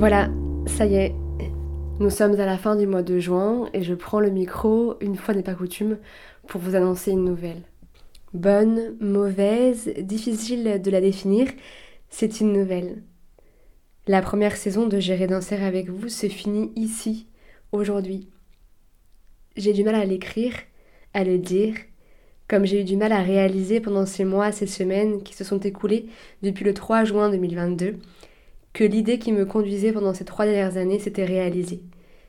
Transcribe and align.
Ça 0.00 0.86
y 0.86 0.94
est, 0.94 1.14
nous 1.98 2.08
sommes 2.08 2.40
à 2.40 2.46
la 2.46 2.56
fin 2.56 2.74
du 2.74 2.86
mois 2.86 3.02
de 3.02 3.18
juin 3.18 3.68
et 3.74 3.82
je 3.82 3.92
prends 3.92 4.18
le 4.18 4.30
micro, 4.30 4.96
une 5.02 5.14
fois 5.14 5.34
n'est 5.34 5.42
pas 5.42 5.54
coutume, 5.54 5.98
pour 6.46 6.58
vous 6.58 6.74
annoncer 6.74 7.10
une 7.10 7.26
nouvelle. 7.26 7.60
Bonne, 8.32 8.96
mauvaise, 8.98 9.92
difficile 9.98 10.80
de 10.80 10.90
la 10.90 11.02
définir, 11.02 11.48
c'est 12.08 12.40
une 12.40 12.54
nouvelle. 12.54 13.02
La 14.06 14.22
première 14.22 14.56
saison 14.56 14.86
de 14.86 14.98
Gérer 14.98 15.26
danser 15.26 15.56
avec 15.56 15.90
vous 15.90 16.08
se 16.08 16.28
finit 16.28 16.72
ici, 16.76 17.26
aujourd'hui. 17.70 18.30
J'ai 19.58 19.74
du 19.74 19.84
mal 19.84 19.96
à 19.96 20.06
l'écrire, 20.06 20.54
à 21.12 21.24
le 21.24 21.36
dire, 21.36 21.74
comme 22.48 22.64
j'ai 22.64 22.80
eu 22.80 22.84
du 22.84 22.96
mal 22.96 23.12
à 23.12 23.20
réaliser 23.20 23.80
pendant 23.80 24.06
ces 24.06 24.24
mois, 24.24 24.50
ces 24.50 24.66
semaines 24.66 25.22
qui 25.22 25.34
se 25.34 25.44
sont 25.44 25.60
écoulées 25.60 26.06
depuis 26.40 26.64
le 26.64 26.72
3 26.72 27.04
juin 27.04 27.28
2022, 27.28 27.98
que 28.72 28.84
l'idée 28.84 29.18
qui 29.18 29.32
me 29.32 29.44
conduisait 29.44 29.92
pendant 29.92 30.14
ces 30.14 30.24
trois 30.24 30.44
dernières 30.44 30.76
années 30.76 30.98
s'était 30.98 31.24
réalisée, 31.24 31.82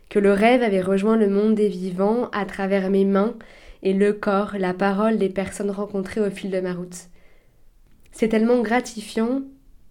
que 0.10 0.20
le 0.20 0.34
rêve 0.34 0.64
avait 0.64 0.82
rejoint 0.82 1.18
le 1.18 1.30
monde 1.30 1.56
des 1.56 1.68
vivants 1.68 2.30
à 2.32 2.46
travers 2.46 2.90
mes 2.90 3.06
mains 3.06 3.36
et 3.84 3.94
le 3.94 4.14
corps, 4.14 4.54
la 4.58 4.74
parole 4.74 5.18
des 5.18 5.30
personnes 5.30 5.72
rencontrées 5.72 6.22
au 6.22 6.30
fil 6.30 6.52
de 6.52 6.60
ma 6.60 6.74
route. 6.74 7.08
C'est 8.12 8.30
tellement 8.30 8.62
gratifiant 8.62 9.42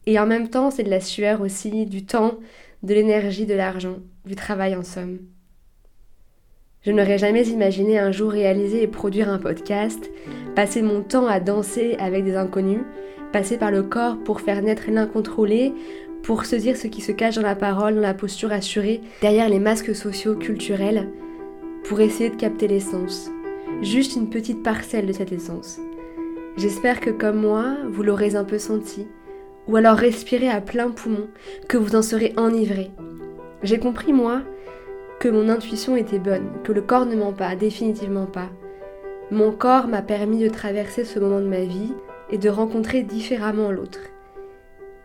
et 0.06 0.18
en 0.18 0.26
même 0.26 0.48
temps 0.48 0.70
c'est 0.70 0.82
de 0.82 0.90
la 0.90 1.00
sueur 1.00 1.40
aussi, 1.40 1.86
du 1.86 2.04
temps, 2.04 2.38
de 2.82 2.94
l'énergie, 2.94 3.46
de 3.46 3.54
l'argent, 3.54 3.96
du 4.26 4.36
travail 4.36 4.74
en 4.74 4.82
somme. 4.82 5.18
Je 6.82 6.92
n'aurais 6.92 7.18
jamais 7.18 7.46
imaginé 7.46 7.98
un 7.98 8.10
jour 8.10 8.30
réaliser 8.30 8.82
et 8.82 8.86
produire 8.86 9.28
un 9.28 9.38
podcast, 9.38 10.10
passer 10.54 10.80
mon 10.80 11.02
temps 11.02 11.26
à 11.26 11.38
danser 11.38 11.94
avec 11.98 12.24
des 12.24 12.36
inconnus, 12.36 12.80
passer 13.32 13.58
par 13.58 13.70
le 13.70 13.82
corps 13.82 14.16
pour 14.24 14.40
faire 14.40 14.62
naître 14.62 14.90
l'incontrôlé, 14.90 15.74
pour 16.22 16.44
se 16.44 16.56
dire 16.56 16.76
ce 16.76 16.86
qui 16.86 17.00
se 17.00 17.12
cache 17.12 17.36
dans 17.36 17.42
la 17.42 17.56
parole, 17.56 17.94
dans 17.94 18.00
la 18.00 18.14
posture 18.14 18.52
assurée, 18.52 19.00
derrière 19.20 19.48
les 19.48 19.58
masques 19.58 19.94
sociaux, 19.94 20.34
culturels, 20.34 21.08
pour 21.84 22.00
essayer 22.00 22.30
de 22.30 22.36
capter 22.36 22.68
l'essence. 22.68 23.30
Juste 23.82 24.16
une 24.16 24.28
petite 24.28 24.62
parcelle 24.62 25.06
de 25.06 25.12
cette 25.12 25.32
essence. 25.32 25.80
J'espère 26.56 27.00
que 27.00 27.10
comme 27.10 27.41
moi, 27.41 27.76
vous 27.88 28.02
l'aurez 28.02 28.36
un 28.36 28.44
peu 28.44 28.58
senti, 28.58 29.06
ou 29.66 29.76
alors 29.76 29.96
respiré 29.96 30.48
à 30.48 30.60
plein 30.60 30.91
poumon, 30.91 31.28
que 31.68 31.78
vous 31.78 31.96
en 31.96 32.02
serez 32.02 32.34
enivré. 32.36 32.91
J'ai 33.62 33.78
compris, 33.78 34.12
moi, 34.12 34.42
que 35.20 35.28
mon 35.28 35.48
intuition 35.48 35.96
était 35.96 36.18
bonne, 36.18 36.50
que 36.64 36.72
le 36.72 36.82
corps 36.82 37.06
ne 37.06 37.16
ment 37.16 37.32
pas, 37.32 37.56
définitivement 37.56 38.26
pas. 38.26 38.48
Mon 39.30 39.52
corps 39.52 39.86
m'a 39.86 40.02
permis 40.02 40.42
de 40.42 40.48
traverser 40.48 41.04
ce 41.04 41.18
moment 41.18 41.41
de 41.41 41.46
ma 41.46 41.60
vie 41.60 41.92
et 42.30 42.38
de 42.38 42.48
rencontrer 42.48 43.02
différemment 43.02 43.70
l'autre. 43.70 44.00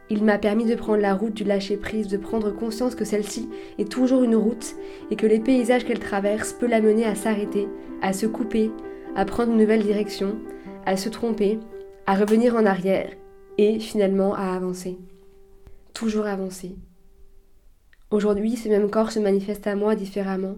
Il 0.10 0.24
m'a 0.24 0.38
permis 0.38 0.66
de 0.66 0.76
prendre 0.76 1.02
la 1.02 1.16
route 1.16 1.34
du 1.34 1.44
lâcher-prise, 1.44 2.08
de 2.08 2.18
prendre 2.18 2.52
conscience 2.52 2.94
que 2.94 3.06
celle-ci 3.06 3.50
est 3.80 3.92
toujours 3.92 4.24
une 4.24 4.36
route 4.36 4.76
et 5.10 5.16
que 5.16 5.26
les 5.26 5.40
paysages 5.40 5.84
qu'elle 5.84 6.00
traverse 6.00 6.54
peuvent 6.54 6.70
l'amener 6.70 7.06
à 7.06 7.16
s'arrêter, 7.16 7.68
à 8.02 8.14
se 8.14 8.28
couper, 8.28 8.72
à 9.16 9.26
prendre 9.26 9.52
une 9.52 9.58
nouvelle 9.58 9.82
direction, 9.82 10.38
à 10.86 10.96
se 10.96 11.10
tromper, 11.10 11.60
à 12.06 12.16
revenir 12.16 12.56
en 12.56 12.68
arrière 12.68 13.10
et 13.58 13.80
finalement 13.80 14.36
à 14.36 14.54
avancer. 14.54 15.00
Toujours 15.94 16.28
avancer. 16.28 16.76
Aujourd'hui, 18.12 18.56
ce 18.56 18.70
même 18.70 18.92
corps 18.92 19.12
se 19.12 19.20
manifeste 19.20 19.66
à 19.66 19.76
moi 19.76 19.96
différemment. 19.96 20.58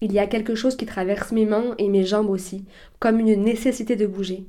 Il 0.00 0.12
y 0.12 0.18
a 0.18 0.26
quelque 0.26 0.54
chose 0.54 0.76
qui 0.76 0.86
traverse 0.86 1.32
mes 1.32 1.44
mains 1.44 1.74
et 1.76 1.88
mes 1.88 2.04
jambes 2.04 2.30
aussi, 2.30 2.64
comme 2.98 3.20
une 3.20 3.42
nécessité 3.42 3.96
de 3.96 4.06
bouger. 4.06 4.46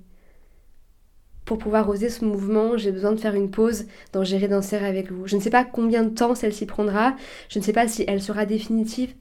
Pour 1.50 1.58
pouvoir 1.58 1.90
oser 1.90 2.10
ce 2.10 2.24
mouvement, 2.24 2.78
j'ai 2.78 2.92
besoin 2.92 3.12
de 3.12 3.20
faire 3.20 3.34
une 3.34 3.50
pause 3.50 3.86
dans 4.14 4.24
Gérer 4.24 4.48
danser 4.48 4.76
avec 4.76 5.12
vous. 5.12 5.26
Je 5.26 5.36
ne 5.36 5.42
sais 5.42 5.50
pas 5.50 5.66
combien 5.66 6.04
de 6.04 6.14
temps 6.14 6.36
celle-ci 6.36 6.68
prendra, 6.68 7.16
je 7.50 7.58
ne 7.58 7.64
sais 7.64 7.74
pas 7.74 7.88
si 7.88 8.06
elle 8.08 8.22
sera 8.22 8.46
définitive. 8.46 9.16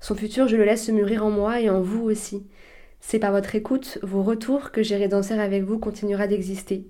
Son 0.00 0.14
futur, 0.14 0.48
je 0.48 0.56
le 0.56 0.64
laisse 0.64 0.86
se 0.86 0.92
mûrir 0.92 1.26
en 1.26 1.30
moi 1.30 1.60
et 1.60 1.68
en 1.68 1.82
vous 1.82 2.02
aussi. 2.02 2.46
C'est 3.00 3.18
par 3.18 3.32
votre 3.32 3.54
écoute, 3.54 3.98
vos 4.02 4.22
retours, 4.22 4.70
que 4.70 4.82
Gérer 4.82 5.08
danser 5.08 5.34
avec 5.34 5.62
vous 5.62 5.78
continuera 5.78 6.26
d'exister. 6.26 6.86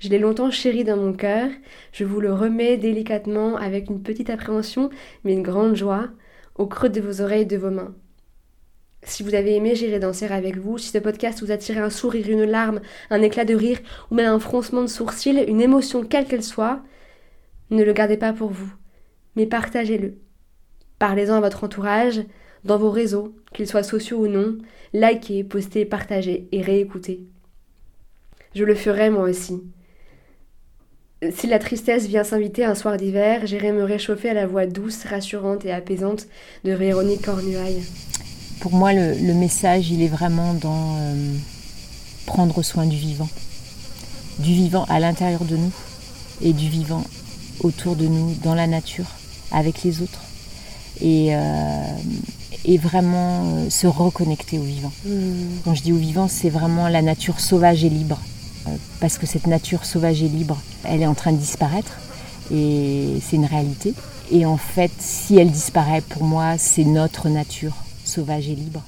Je 0.00 0.08
l'ai 0.08 0.18
longtemps 0.18 0.50
chéri 0.50 0.82
dans 0.82 0.96
mon 0.96 1.12
cœur, 1.12 1.48
je 1.92 2.02
vous 2.02 2.18
le 2.18 2.32
remets 2.32 2.76
délicatement 2.76 3.54
avec 3.54 3.90
une 3.90 4.02
petite 4.02 4.28
appréhension, 4.28 4.90
mais 5.22 5.34
une 5.34 5.44
grande 5.44 5.76
joie, 5.76 6.08
au 6.56 6.66
creux 6.66 6.88
de 6.88 7.00
vos 7.00 7.20
oreilles 7.20 7.42
et 7.42 7.44
de 7.44 7.56
vos 7.56 7.70
mains. 7.70 7.94
Si 9.04 9.22
vous 9.22 9.34
avez 9.34 9.54
aimé 9.56 9.74
J'irai 9.74 9.98
danser 9.98 10.26
avec 10.26 10.56
vous, 10.56 10.78
si 10.78 10.88
ce 10.88 10.98
podcast 10.98 11.42
vous 11.42 11.52
a 11.52 11.56
tiré 11.56 11.80
un 11.80 11.90
sourire, 11.90 12.28
une 12.28 12.44
larme, 12.44 12.80
un 13.10 13.22
éclat 13.22 13.44
de 13.44 13.54
rire 13.54 13.78
ou 14.10 14.14
même 14.14 14.32
un 14.32 14.38
froncement 14.38 14.82
de 14.82 14.86
sourcil, 14.86 15.44
une 15.46 15.60
émotion 15.60 16.02
quelle 16.02 16.26
qu'elle 16.26 16.42
soit, 16.42 16.82
ne 17.70 17.84
le 17.84 17.92
gardez 17.92 18.16
pas 18.16 18.32
pour 18.32 18.50
vous, 18.50 18.72
mais 19.36 19.46
partagez-le. 19.46 20.18
Parlez-en 20.98 21.34
à 21.34 21.40
votre 21.40 21.64
entourage, 21.64 22.22
dans 22.64 22.78
vos 22.78 22.90
réseaux, 22.90 23.34
qu'ils 23.52 23.66
soient 23.66 23.82
sociaux 23.82 24.18
ou 24.18 24.26
non, 24.26 24.56
likez, 24.94 25.44
postez, 25.44 25.84
partagez 25.84 26.48
et 26.50 26.62
réécoutez. 26.62 27.20
Je 28.54 28.64
le 28.64 28.74
ferai 28.74 29.10
moi 29.10 29.24
aussi. 29.24 29.62
Si 31.30 31.46
la 31.46 31.58
tristesse 31.58 32.06
vient 32.06 32.24
s'inviter 32.24 32.64
un 32.64 32.74
soir 32.74 32.96
d'hiver, 32.96 33.46
j'irai 33.46 33.72
me 33.72 33.82
réchauffer 33.82 34.30
à 34.30 34.34
la 34.34 34.46
voix 34.46 34.66
douce, 34.66 35.04
rassurante 35.04 35.64
et 35.64 35.72
apaisante 35.72 36.26
de 36.64 36.72
Véronique 36.72 37.24
Cornuaille 37.24 37.82
pour 38.60 38.72
moi, 38.72 38.92
le, 38.92 39.34
message, 39.34 39.90
il 39.90 40.02
est 40.02 40.08
vraiment 40.08 40.54
dans 40.54 40.96
euh, 40.98 41.34
prendre 42.26 42.62
soin 42.62 42.86
du 42.86 42.96
vivant. 42.96 43.28
Du 44.38 44.52
vivant 44.52 44.84
à 44.88 45.00
l'intérieur 45.00 45.44
de 45.44 45.56
nous 45.56 45.72
et 46.42 46.52
du 46.52 46.68
vivant 46.68 47.04
autour 47.60 47.96
de 47.96 48.06
nous, 48.06 48.34
dans 48.42 48.54
la 48.54 48.66
nature, 48.66 49.06
avec 49.52 49.82
les 49.82 50.02
autres. 50.02 50.20
Et, 51.00 51.34
euh, 51.34 51.82
vraiment 52.80 53.42
euh, 53.44 53.70
se 53.70 53.86
reconnecter 53.86 54.58
au 54.58 54.62
vivant. 54.62 54.92
Mmh. 55.04 55.10
Quand 55.64 55.74
je 55.74 55.82
dis 55.82 55.92
au 55.92 55.96
vivant, 55.96 56.28
c'est 56.28 56.48
vraiment 56.48 56.88
la 56.88 57.02
nature 57.02 57.38
sauvage 57.38 57.84
et 57.84 57.90
libre. 57.90 58.18
parce 59.00 59.18
que 59.18 59.26
cette 59.26 59.46
nature 59.46 59.84
sauvage 59.84 60.22
et 60.22 60.28
libre, 60.28 60.58
elle 60.84 61.02
est 61.02 61.06
en 61.06 61.14
train 61.14 61.32
de 61.32 61.36
disparaître. 61.36 61.98
Et 62.50 63.20
c'est 63.22 63.36
une 63.36 63.44
réalité. 63.44 63.94
Et 64.32 64.46
en 64.46 64.56
fait, 64.56 64.90
si 64.98 65.36
elle 65.36 65.50
disparaît, 65.50 66.00
pour 66.00 66.24
moi, 66.24 66.56
c'est 66.56 66.84
notre 66.84 67.28
nature 67.28 67.83
sauvage 68.04 68.48
et 68.48 68.54
libre 68.54 68.82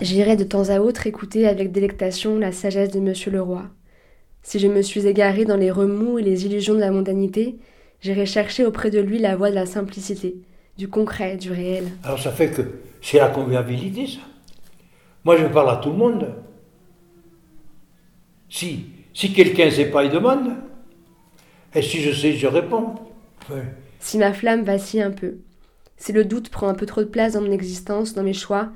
J'irai 0.00 0.36
de 0.36 0.44
temps 0.44 0.70
à 0.70 0.80
autre 0.80 1.06
écouter 1.06 1.46
avec 1.46 1.72
délectation 1.72 2.38
la 2.38 2.52
sagesse 2.52 2.90
de 2.90 3.00
Monsieur 3.00 3.30
le 3.30 3.40
Roi. 3.40 3.64
Si 4.42 4.58
je 4.58 4.66
me 4.66 4.82
suis 4.82 5.06
égarée 5.06 5.44
dans 5.44 5.56
les 5.56 5.70
remous 5.70 6.18
et 6.18 6.22
les 6.22 6.46
illusions 6.46 6.74
de 6.74 6.80
la 6.80 6.90
mondanité, 6.90 7.56
j'irai 8.00 8.26
chercher 8.26 8.66
auprès 8.66 8.90
de 8.90 9.00
lui 9.00 9.18
la 9.18 9.36
voie 9.36 9.50
de 9.50 9.54
la 9.54 9.66
simplicité, 9.66 10.36
du 10.76 10.88
concret, 10.88 11.36
du 11.36 11.52
réel. 11.52 11.84
Alors 12.02 12.18
ça 12.18 12.32
fait 12.32 12.50
que 12.50 12.62
c'est 13.00 13.18
la 13.18 13.28
convivialité, 13.28 14.06
ça. 14.06 14.20
Moi, 15.24 15.38
je 15.38 15.46
parle 15.46 15.70
à 15.70 15.76
tout 15.76 15.90
le 15.90 15.96
monde. 15.96 16.34
Si, 18.50 18.86
si 19.14 19.32
quelqu'un 19.32 19.66
ne 19.66 19.70
sait 19.70 19.90
pas, 19.90 20.04
il 20.04 20.10
demande. 20.10 20.50
Et 21.74 21.82
si 21.82 22.00
je 22.00 22.12
sais, 22.12 22.32
je 22.32 22.46
réponds. 22.46 22.94
Si 24.00 24.18
ma 24.18 24.32
flamme 24.32 24.64
vacille 24.64 25.00
un 25.00 25.10
peu, 25.10 25.38
si 26.04 26.12
le 26.12 26.26
doute 26.26 26.50
prend 26.50 26.68
un 26.68 26.74
peu 26.74 26.84
trop 26.84 27.00
de 27.00 27.08
place 27.08 27.32
dans 27.32 27.40
mon 27.40 27.50
existence, 27.50 28.12
dans 28.12 28.22
mes 28.22 28.34
choix, 28.34 28.68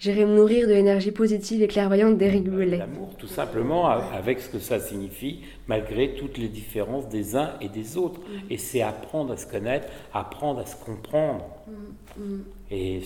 j'irai 0.00 0.26
me 0.26 0.34
nourrir 0.34 0.66
de 0.66 0.72
l'énergie 0.72 1.12
positive 1.12 1.62
et 1.62 1.68
clairvoyante 1.68 2.18
d'Éric 2.18 2.48
L'amour, 2.48 3.14
tout 3.16 3.28
simplement, 3.28 3.86
avec 3.86 4.40
ce 4.40 4.48
que 4.48 4.58
ça 4.58 4.80
signifie, 4.80 5.42
malgré 5.68 6.14
toutes 6.14 6.38
les 6.38 6.48
différences 6.48 7.08
des 7.08 7.36
uns 7.36 7.52
et 7.60 7.68
des 7.68 7.96
autres. 7.96 8.18
Mm. 8.18 8.50
Et 8.50 8.58
c'est 8.58 8.82
apprendre 8.82 9.34
à 9.34 9.36
se 9.36 9.46
connaître, 9.46 9.86
apprendre 10.12 10.58
à 10.58 10.66
se 10.66 10.74
comprendre. 10.74 11.44
Mm, 11.68 12.24
mm. 12.24 12.44
Et 12.72 13.00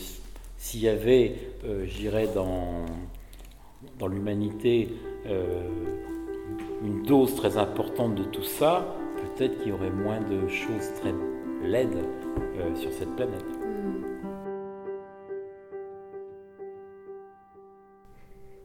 s'il 0.57 0.81
y 0.81 0.89
avait, 0.89 1.35
euh, 1.67 1.85
j'irais, 1.85 2.29
dans, 2.35 2.87
dans 3.99 4.07
l'humanité, 4.07 4.89
euh, 5.27 5.69
une 6.83 7.03
dose 7.03 7.35
très 7.35 7.59
importante 7.59 8.15
de 8.15 8.25
tout 8.25 8.43
ça, 8.43 8.97
peut-être 9.19 9.59
qu'il 9.59 9.69
y 9.69 9.73
aurait 9.73 9.91
moins 9.91 10.23
de 10.23 10.49
choses 10.49 10.95
très 10.99 11.13
laides 11.63 12.05
euh, 12.57 12.75
sur 12.77 12.93
cette 12.93 13.15
planète. 13.17 13.45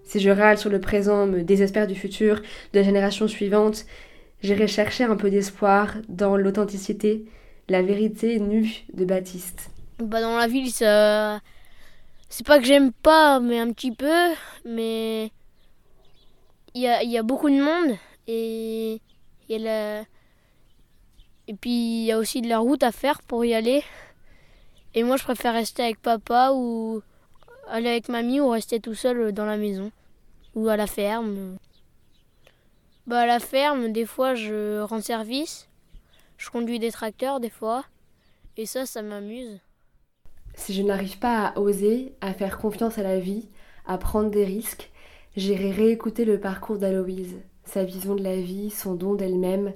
Si 0.03 0.19
je 0.19 0.29
râle 0.29 0.57
sur 0.57 0.69
le 0.69 0.79
présent, 0.79 1.25
me 1.25 1.43
désespère 1.43 1.87
du 1.87 1.95
futur, 1.95 2.41
de 2.73 2.79
la 2.79 2.83
génération 2.83 3.27
suivante, 3.27 3.85
j'irai 4.41 4.67
chercher 4.67 5.03
un 5.03 5.15
peu 5.15 5.29
d'espoir 5.29 5.95
dans 6.07 6.37
l'authenticité, 6.37 7.25
la 7.67 7.81
vérité 7.81 8.39
nue 8.39 8.85
de 8.93 9.03
Baptiste. 9.03 9.71
Bah 9.99 10.21
dans 10.21 10.37
la 10.37 10.47
ville, 10.47 10.71
ça... 10.71 11.41
c'est 12.29 12.45
pas 12.45 12.59
que 12.59 12.65
j'aime 12.65 12.91
pas, 12.91 13.39
mais 13.39 13.59
un 13.59 13.71
petit 13.71 13.91
peu, 13.91 14.33
mais 14.63 15.31
il 16.75 16.81
y 16.81 16.87
a, 16.87 17.03
y 17.03 17.17
a, 17.17 17.23
beaucoup 17.23 17.49
de 17.49 17.61
monde 17.61 17.97
et 18.27 19.01
il 19.49 19.55
y 19.61 19.67
a 19.67 19.99
la... 19.99 20.05
Et 21.47 21.53
puis 21.53 21.71
il 21.71 22.05
y 22.05 22.11
a 22.11 22.17
aussi 22.17 22.41
de 22.41 22.49
la 22.49 22.59
route 22.59 22.83
à 22.83 22.91
faire 22.91 23.21
pour 23.21 23.45
y 23.45 23.53
aller. 23.53 23.83
Et 24.93 25.03
moi 25.03 25.17
je 25.17 25.23
préfère 25.23 25.53
rester 25.53 25.83
avec 25.83 26.01
papa 26.01 26.51
ou 26.53 27.01
aller 27.67 27.89
avec 27.89 28.09
mamie 28.09 28.39
ou 28.39 28.49
rester 28.49 28.79
tout 28.79 28.95
seul 28.95 29.31
dans 29.31 29.45
la 29.45 29.57
maison 29.57 29.91
ou 30.55 30.69
à 30.69 30.77
la 30.77 30.87
ferme. 30.87 31.57
Bah 33.07 33.21
à 33.21 33.25
la 33.25 33.39
ferme, 33.39 33.91
des 33.91 34.05
fois 34.05 34.33
je 34.33 34.81
rends 34.81 35.01
service, 35.01 35.69
je 36.37 36.49
conduis 36.49 36.79
des 36.79 36.91
tracteurs 36.91 37.39
des 37.39 37.49
fois 37.49 37.85
Et 38.57 38.65
ça, 38.65 38.85
ça 38.85 39.01
m'amuse. 39.01 39.59
Si 40.55 40.73
je 40.73 40.81
n'arrive 40.81 41.19
pas 41.19 41.47
à 41.47 41.59
oser, 41.59 42.15
à 42.21 42.33
faire 42.33 42.57
confiance 42.57 42.97
à 42.97 43.03
la 43.03 43.19
vie, 43.19 43.49
à 43.85 43.97
prendre 43.97 44.31
des 44.31 44.45
risques, 44.45 44.89
j'irai 45.35 45.71
réécouter 45.71 46.23
le 46.23 46.39
parcours 46.39 46.77
d'Aloïse, 46.77 47.35
sa 47.65 47.83
vision 47.83 48.15
de 48.15 48.23
la 48.23 48.37
vie, 48.37 48.69
son 48.69 48.95
don 48.95 49.15
d'elle-même, 49.15 49.73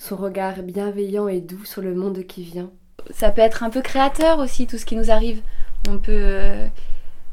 son 0.00 0.16
regard 0.16 0.62
bienveillant 0.62 1.28
et 1.28 1.40
doux 1.40 1.64
sur 1.64 1.82
le 1.82 1.94
monde 1.94 2.24
qui 2.24 2.42
vient. 2.42 2.70
Ça 3.10 3.30
peut 3.30 3.42
être 3.42 3.62
un 3.62 3.70
peu 3.70 3.82
créateur 3.82 4.38
aussi, 4.38 4.66
tout 4.66 4.78
ce 4.78 4.86
qui 4.86 4.96
nous 4.96 5.10
arrive. 5.10 5.42
On 5.88 5.98
peut, 5.98 6.12
euh, 6.12 6.66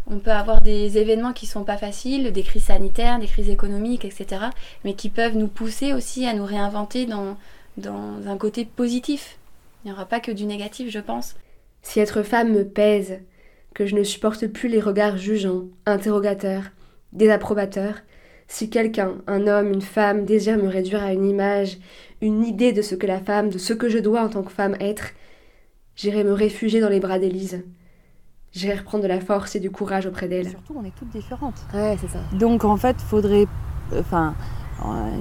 on 0.05 0.19
peut 0.19 0.31
avoir 0.31 0.61
des 0.61 0.97
événements 0.97 1.31
qui 1.31 1.45
sont 1.45 1.63
pas 1.63 1.77
faciles, 1.77 2.31
des 2.33 2.43
crises 2.43 2.65
sanitaires, 2.65 3.19
des 3.19 3.27
crises 3.27 3.49
économiques, 3.49 4.03
etc., 4.03 4.47
mais 4.83 4.95
qui 4.95 5.09
peuvent 5.09 5.37
nous 5.37 5.47
pousser 5.47 5.93
aussi 5.93 6.25
à 6.25 6.33
nous 6.33 6.45
réinventer 6.45 7.05
dans, 7.05 7.37
dans 7.77 8.27
un 8.27 8.37
côté 8.37 8.65
positif. 8.65 9.37
Il 9.83 9.87
n'y 9.87 9.93
aura 9.93 10.05
pas 10.05 10.19
que 10.19 10.31
du 10.31 10.45
négatif, 10.45 10.91
je 10.91 10.99
pense. 10.99 11.35
Si 11.83 12.01
être 12.01 12.21
femme 12.21 12.51
me 12.51 12.65
pèse, 12.65 13.21
que 13.73 13.85
je 13.85 13.95
ne 13.95 14.03
supporte 14.03 14.45
plus 14.47 14.67
les 14.67 14.81
regards 14.81 15.17
jugeants, 15.17 15.65
interrogateurs, 15.85 16.63
désapprobateurs, 17.13 17.95
si 18.47 18.69
quelqu'un, 18.69 19.15
un 19.27 19.47
homme, 19.47 19.73
une 19.73 19.81
femme, 19.81 20.25
désire 20.25 20.57
me 20.57 20.69
réduire 20.69 21.03
à 21.03 21.13
une 21.13 21.25
image, 21.25 21.77
une 22.21 22.43
idée 22.45 22.73
de 22.73 22.81
ce 22.81 22.95
que 22.95 23.07
la 23.07 23.19
femme, 23.19 23.49
de 23.49 23.57
ce 23.57 23.73
que 23.73 23.89
je 23.89 23.97
dois 23.99 24.21
en 24.23 24.29
tant 24.29 24.43
que 24.43 24.51
femme 24.51 24.75
être, 24.79 25.11
j'irai 25.95 26.23
me 26.23 26.33
réfugier 26.33 26.79
dans 26.81 26.89
les 26.89 26.99
bras 26.99 27.19
d'Élise. 27.19 27.63
J'irai 28.53 28.75
reprendre 28.75 29.03
de 29.03 29.07
la 29.07 29.19
force 29.19 29.55
et 29.55 29.59
du 29.59 29.69
courage 29.69 30.05
auprès 30.07 30.27
d'elle. 30.27 30.49
Surtout, 30.49 30.75
on 30.79 30.83
est 30.83 30.93
toutes 30.97 31.09
différentes. 31.09 31.61
Ouais, 31.73 31.95
c'est 32.01 32.09
ça. 32.09 32.19
Donc, 32.33 32.63
en 32.65 32.77
fait, 32.77 32.99
faudrait. 33.01 33.45
Enfin, 33.99 34.33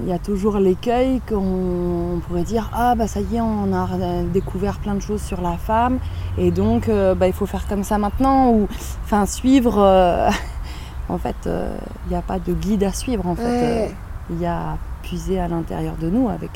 il 0.02 0.08
y 0.08 0.12
a 0.12 0.18
toujours 0.18 0.58
l'écueil 0.58 1.20
qu'on 1.28 2.20
pourrait 2.26 2.44
dire 2.44 2.70
Ah, 2.74 2.94
bah 2.94 3.06
ça 3.06 3.20
y 3.20 3.36
est, 3.36 3.40
on 3.40 3.72
a 3.72 4.22
découvert 4.32 4.78
plein 4.78 4.94
de 4.94 5.00
choses 5.00 5.22
sur 5.22 5.40
la 5.40 5.56
femme, 5.56 5.98
et 6.36 6.50
donc 6.50 6.88
euh, 6.88 7.14
bah, 7.14 7.26
il 7.26 7.32
faut 7.32 7.46
faire 7.46 7.66
comme 7.66 7.82
ça 7.82 7.96
maintenant, 7.98 8.50
ou 8.52 8.68
enfin, 9.04 9.24
suivre. 9.26 9.78
euh, 9.78 10.28
en 11.08 11.18
fait, 11.18 11.36
euh, 11.46 11.76
il 12.06 12.10
n'y 12.10 12.16
a 12.16 12.22
pas 12.22 12.38
de 12.38 12.52
guide 12.52 12.84
à 12.84 12.92
suivre, 12.92 13.26
en 13.26 13.34
fait. 13.34 13.42
Ouais. 13.42 13.88
Euh, 13.90 13.94
Il 14.30 14.40
y 14.40 14.46
a 14.46 14.76
puiser 15.02 15.38
à 15.38 15.48
l'intérieur 15.48 15.94
de 15.96 16.10
nous 16.10 16.28
avec 16.28 16.50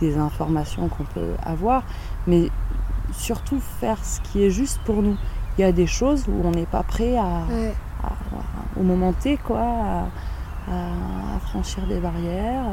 des 0.00 0.16
informations 0.16 0.88
qu'on 0.88 1.04
peut 1.04 1.34
avoir, 1.44 1.82
mais 2.26 2.48
surtout 3.12 3.60
faire 3.80 4.04
ce 4.04 4.20
qui 4.20 4.42
est 4.44 4.50
juste 4.50 4.80
pour 4.84 5.02
nous. 5.02 5.16
Il 5.56 5.60
y 5.62 5.64
a 5.64 5.72
des 5.72 5.86
choses 5.86 6.24
où 6.28 6.32
on 6.46 6.50
n'est 6.50 6.66
pas 6.66 6.82
prêt 6.82 7.16
à, 7.16 7.44
Ouais. 7.50 7.74
à- 8.02 8.80
au 8.80 8.82
moment 8.82 9.12
T, 9.12 9.36
quoi, 9.36 9.60
à, 10.70 11.38
franchir 11.48 11.86
des 11.86 11.98
barrières. 12.00 12.64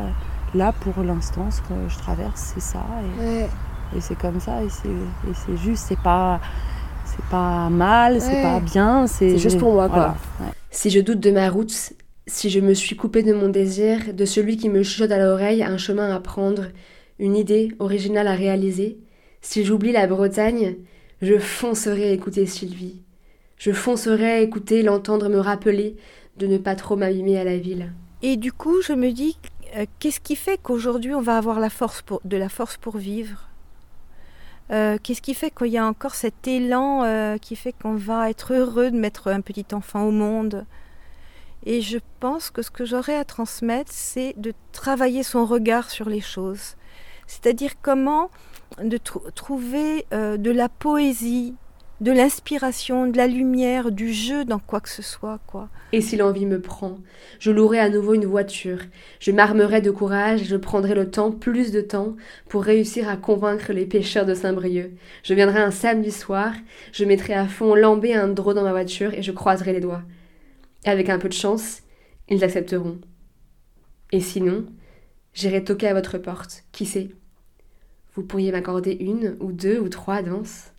Là, 0.56 0.72
pour 0.72 1.04
l'instant, 1.04 1.50
ce 1.52 1.62
que 1.62 1.74
je 1.88 1.98
traverse, 1.98 2.52
c'est 2.56 2.62
ça, 2.62 2.84
et, 3.20 3.24
Ouais. 3.24 3.50
et 3.96 4.02
c'est 4.02 4.16
comme 4.18 4.40
ça, 4.40 4.64
et 4.64 4.70
c'est 4.70 4.90
c'est 5.34 5.58
juste, 5.58 5.86
c'est 5.88 6.00
pas, 6.00 6.40
c'est 7.06 7.24
pas 7.26 7.70
mal, 7.70 8.20
c'est 8.22 8.34
Ouais. 8.34 8.42
pas 8.44 8.60
bien, 8.60 9.08
c'est 9.08 9.32
C'est 9.32 9.38
juste 9.38 9.60
pour 9.60 9.74
moi, 9.74 9.88
quoi. 9.88 9.98
voilà, 9.98 10.16
ouais. 10.42 10.54
Si 10.72 10.90
je 10.90 11.00
doute 11.00 11.20
de 11.20 11.32
ma 11.32 11.50
route, 11.50 11.72
si 12.28 12.50
je 12.50 12.60
me 12.60 12.74
suis 12.74 12.96
coupée 12.96 13.24
de 13.24 13.34
mon 13.34 13.50
désir, 13.50 14.14
de 14.14 14.26
celui 14.26 14.58
qui 14.58 14.70
me 14.70 14.84
chuchote 14.84 15.12
à 15.12 15.18
l'oreille 15.20 15.64
un 15.64 15.78
chemin 15.78 16.14
à 16.16 16.20
prendre, 16.20 16.64
une 17.22 17.38
idée 17.38 17.72
originale 17.80 18.28
à 18.28 18.34
réaliser, 18.34 18.98
si 19.42 19.64
j'oublie 19.64 19.92
la 19.92 20.08
Bretagne, 20.08 20.76
je 21.22 21.38
foncerai 21.38 22.14
écouter 22.14 22.48
Sylvie. 22.48 23.04
Je 23.58 23.72
foncerai 23.72 24.42
écouter, 24.42 24.82
l'entendre 24.82 25.30
me 25.30 25.40
rappeler 25.40 25.96
de 26.38 26.48
ne 26.48 26.58
pas 26.58 26.76
trop 26.76 26.96
m'abîmer 26.96 27.38
à 27.38 27.44
la 27.44 27.58
ville. 27.58 27.94
Et 28.24 28.38
du 28.38 28.52
coup, 28.52 28.82
je 28.82 28.94
me 28.94 29.12
dis, 29.12 29.38
euh, 29.76 29.86
qu'est-ce 30.00 30.20
qui 30.20 30.36
fait 30.36 30.60
qu'aujourd'hui 30.62 31.14
on 31.14 31.22
va 31.22 31.38
avoir 31.38 31.60
la 31.60 31.70
force 31.70 32.04
de 32.26 32.38
la 32.38 32.50
force 32.50 32.78
pour 32.78 32.98
vivre? 32.98 33.50
Euh, 34.72 34.98
Qu'est-ce 35.02 35.22
qui 35.22 35.36
fait 35.36 35.52
qu'il 35.52 35.68
y 35.68 35.78
a 35.78 35.86
encore 35.86 36.16
cet 36.16 36.48
élan 36.48 37.04
euh, 37.04 37.38
qui 37.38 37.56
fait 37.56 37.74
qu'on 37.74 37.96
va 37.96 38.32
être 38.32 38.54
heureux 38.54 38.90
de 38.90 38.98
mettre 38.98 39.28
un 39.28 39.42
petit 39.42 39.66
enfant 39.74 40.06
au 40.06 40.12
monde? 40.12 40.66
Et 41.68 41.82
je 41.82 42.00
pense 42.20 42.50
que 42.50 42.64
ce 42.64 42.72
que 42.72 42.86
j'aurais 42.86 43.16
à 43.16 43.26
transmettre, 43.26 43.92
c'est 43.94 44.34
de 44.38 44.54
travailler 44.72 45.22
son 45.22 45.46
regard 45.46 45.92
sur 45.92 46.10
les 46.10 46.22
choses. 46.22 46.76
C'est-à-dire 47.28 47.74
comment 47.82 48.30
de 48.84 48.98
trou- 48.98 49.24
trouver 49.36 50.06
euh, 50.14 50.38
de 50.38 50.52
la 50.52 50.70
poésie, 50.70 51.56
de 52.00 52.12
l'inspiration, 52.12 53.06
de 53.06 53.18
la 53.18 53.28
lumière, 53.28 53.92
du 53.92 54.12
jeu 54.12 54.44
dans 54.44 54.58
quoi 54.58 54.80
que 54.82 54.90
ce 54.90 55.04
soit, 55.04 55.40
quoi. 55.46 55.70
Et 55.94 56.02
si 56.02 56.16
l'envie 56.18 56.46
me 56.48 56.60
prend, 56.60 56.98
je 57.38 57.52
louerai 57.52 57.80
à 57.80 57.90
nouveau 57.90 58.16
une 58.16 58.26
voiture, 58.26 58.80
je 59.20 59.32
m'armerai 59.32 59.82
de 59.82 59.92
courage 59.92 60.46
je 60.46 60.56
prendrai 60.56 60.96
le 60.96 61.12
temps, 61.12 61.32
plus 61.32 61.72
de 61.72 61.82
temps, 61.82 62.16
pour 62.50 62.64
réussir 62.64 63.08
à 63.08 63.18
convaincre 63.18 63.72
les 63.72 63.86
pêcheurs 63.86 64.26
de 64.26 64.34
Saint-Brieuc. 64.34 64.92
Je 65.24 65.34
viendrai 65.34 65.60
un 65.62 65.70
samedi 65.70 66.12
soir, 66.12 66.54
je 66.92 67.06
mettrai 67.06 67.34
à 67.34 67.48
fond 67.48 67.76
lambé 67.76 68.16
un 68.16 68.30
dans 68.30 68.64
ma 68.64 68.72
voiture 68.72 69.14
et 69.14 69.22
je 69.22 69.32
croiserai 69.32 69.74
les 69.74 69.80
doigts. 69.82 70.04
Avec 70.86 71.10
un 71.10 71.20
peu 71.20 71.30
de 71.30 71.34
chance, 71.34 71.82
ils 72.30 72.44
accepteront. 72.44 73.00
Et 74.12 74.22
sinon, 74.22 74.66
j'irai 75.34 75.64
toquer 75.64 75.88
à 75.88 75.94
votre 75.94 76.18
porte, 76.18 76.64
qui 76.72 76.86
sait? 76.86 77.12
Vous 78.14 78.24
pourriez 78.24 78.52
m'accorder 78.52 78.92
une 79.00 79.38
ou 79.40 79.52
deux 79.52 79.80
ou 79.80 79.90
trois 79.90 80.22
danses 80.22 80.71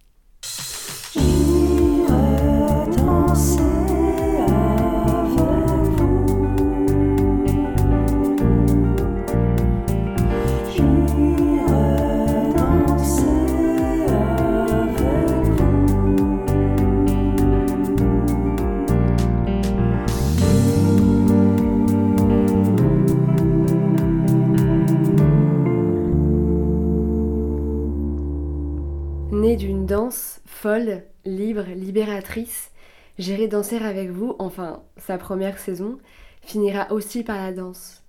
libératrice, 31.64 32.72
J'irai 33.18 33.46
danser 33.46 33.76
avec 33.76 34.10
vous, 34.10 34.34
enfin 34.38 34.82
sa 34.96 35.18
première 35.18 35.58
saison, 35.58 35.98
finira 36.40 36.90
aussi 36.92 37.22
par 37.22 37.36
la 37.36 37.52
danse. 37.52 38.02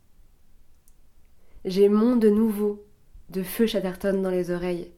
J'ai 1.66 1.90
monde 1.90 2.24
nouveau 2.26 2.86
de 3.30 3.44
feu 3.44 3.68
Chatterton 3.68 4.22
dans 4.22 4.30
les 4.30 4.50
oreilles. 4.50 4.92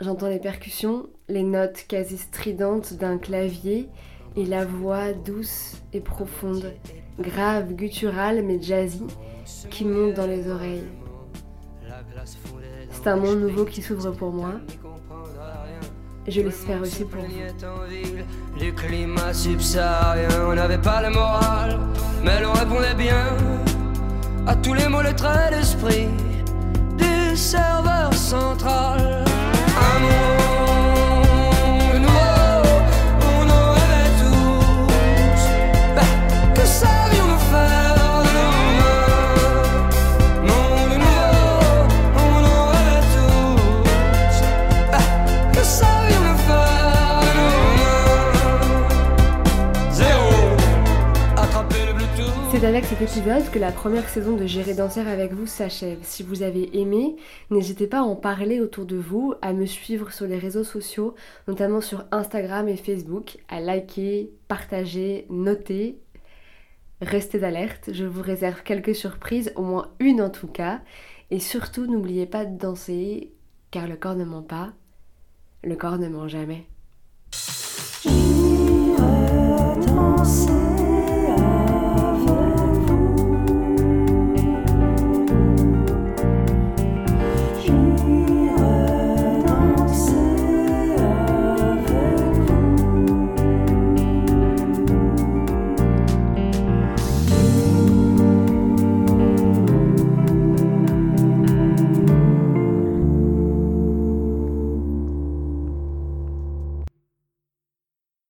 J'entends 0.00 0.28
les 0.28 0.38
percussions, 0.38 1.08
les 1.28 1.42
notes 1.42 1.84
quasi 1.88 2.18
stridentes 2.18 2.94
d'un 2.94 3.18
clavier 3.18 3.88
et 4.34 4.44
la 4.44 4.64
voix 4.64 5.12
douce 5.12 5.82
et 5.92 6.00
profonde, 6.00 6.72
grave, 7.18 7.74
gutturale 7.74 8.42
mais 8.42 8.60
jazzy, 8.60 9.04
qui 9.70 9.84
monte 9.84 10.14
dans 10.14 10.26
les 10.26 10.48
oreilles. 10.50 10.84
C'est 12.90 13.06
un 13.08 13.16
monde 13.16 13.40
nouveau 13.40 13.64
qui 13.64 13.82
s'ouvre 13.82 14.10
pour 14.10 14.32
moi. 14.32 14.54
Je 16.28 16.40
l'espère 16.40 16.82
aussi 16.82 17.04
pour 17.04 17.22
vous. 17.22 18.58
Du 18.58 18.72
climat 18.72 19.32
subsaharien, 19.32 20.28
on 20.48 20.54
n'avait 20.54 20.78
pas 20.78 21.02
le 21.02 21.10
moral, 21.10 21.78
mais 22.24 22.40
l'on 22.40 22.52
répondait 22.52 22.94
bien 22.94 23.26
à 24.46 24.54
tous 24.56 24.74
les 24.74 24.88
mots, 24.88 25.02
les 25.02 25.14
traits 25.14 25.52
d'esprit 25.52 26.08
du 26.96 27.36
serveur 27.36 28.12
C'est 52.58 52.66
avec 52.66 52.86
cet 52.86 53.02
épisode 53.02 53.50
que 53.50 53.58
la 53.58 53.70
première 53.70 54.08
saison 54.08 54.34
de 54.34 54.46
Gérer 54.46 54.72
Danser 54.72 55.00
avec 55.00 55.34
vous 55.34 55.46
s'achève. 55.46 55.98
Si 56.00 56.22
vous 56.22 56.42
avez 56.42 56.78
aimé, 56.78 57.16
n'hésitez 57.50 57.86
pas 57.86 57.98
à 57.98 58.04
en 58.04 58.16
parler 58.16 58.62
autour 58.62 58.86
de 58.86 58.96
vous, 58.96 59.34
à 59.42 59.52
me 59.52 59.66
suivre 59.66 60.10
sur 60.10 60.26
les 60.26 60.38
réseaux 60.38 60.64
sociaux, 60.64 61.14
notamment 61.48 61.82
sur 61.82 62.06
Instagram 62.12 62.66
et 62.66 62.78
Facebook, 62.78 63.36
à 63.50 63.60
liker, 63.60 64.30
partager, 64.48 65.26
noter. 65.28 65.98
Restez 67.02 67.44
alerte, 67.44 67.90
je 67.92 68.06
vous 68.06 68.22
réserve 68.22 68.62
quelques 68.62 68.94
surprises, 68.94 69.52
au 69.56 69.62
moins 69.62 69.92
une 70.00 70.22
en 70.22 70.30
tout 70.30 70.48
cas. 70.48 70.80
Et 71.30 71.40
surtout, 71.40 71.86
n'oubliez 71.86 72.24
pas 72.24 72.46
de 72.46 72.56
danser, 72.56 73.34
car 73.70 73.86
le 73.86 73.96
corps 73.96 74.16
ne 74.16 74.24
ment 74.24 74.42
pas, 74.42 74.72
le 75.62 75.76
corps 75.76 75.98
ne 75.98 76.08
ment 76.08 76.26
jamais. 76.26 76.64